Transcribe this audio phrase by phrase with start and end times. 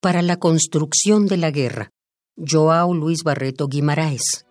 [0.00, 1.90] para la construcción de la guerra.
[2.36, 4.44] Joao Luis Barreto Guimaraes.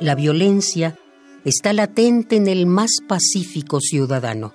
[0.00, 0.98] La violencia
[1.44, 4.54] está latente en el más pacífico ciudadano.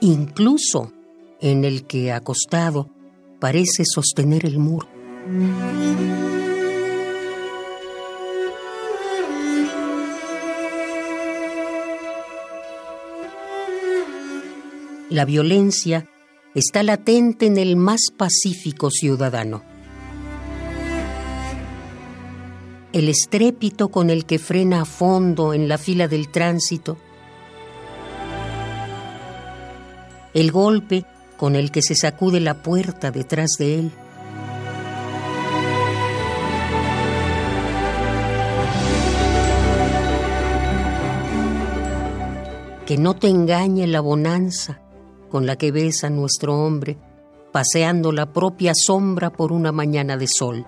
[0.00, 0.95] Incluso
[1.40, 2.90] en el que acostado
[3.40, 4.88] parece sostener el muro.
[15.10, 16.08] La violencia
[16.54, 19.62] está latente en el más pacífico ciudadano.
[22.92, 26.96] El estrépito con el que frena a fondo en la fila del tránsito,
[30.34, 31.04] el golpe
[31.36, 33.92] con el que se sacude la puerta detrás de él.
[42.86, 44.80] Que no te engañe la bonanza
[45.30, 46.98] con la que ves a nuestro hombre
[47.56, 50.66] paseando la propia sombra por una mañana de sol.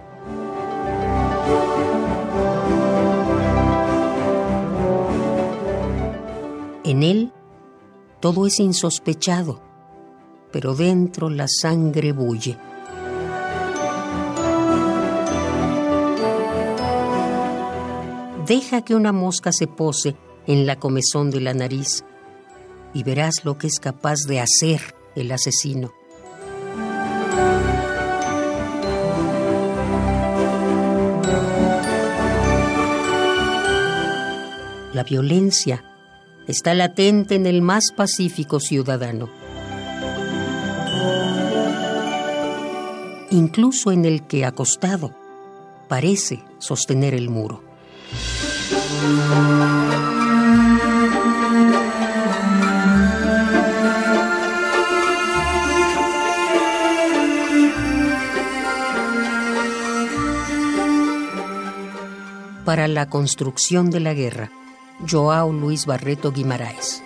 [6.82, 7.30] En él
[8.20, 9.67] todo es insospechado
[10.50, 12.58] pero dentro la sangre bulle.
[18.46, 22.02] Deja que una mosca se pose en la comezón de la nariz
[22.94, 24.80] y verás lo que es capaz de hacer
[25.14, 25.92] el asesino.
[34.94, 35.84] La violencia
[36.48, 39.37] está latente en el más pacífico ciudadano.
[43.30, 45.14] Incluso en el que acostado
[45.88, 47.62] parece sostener el muro.
[62.64, 64.50] Para la construcción de la guerra,
[65.08, 67.02] Joao Luis Barreto Guimaraes.